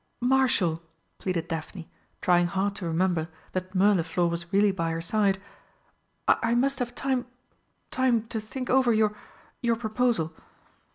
"Marshal," 0.19 0.81
pleaded 1.19 1.47
Daphne, 1.47 1.87
trying 2.21 2.47
hard 2.47 2.73
to 2.77 2.87
remember 2.87 3.27
that 3.51 3.75
Mirliflor 3.75 4.27
was 4.27 4.51
really 4.51 4.71
by 4.71 4.89
her 4.89 4.99
side, 4.99 5.39
"I 6.27 6.55
must 6.55 6.79
have 6.79 6.95
time 6.95 7.27
time 7.91 8.25
to 8.29 8.39
think 8.39 8.67
over 8.67 8.91
your 8.91 9.13
your 9.61 9.75
proposal." 9.75 10.33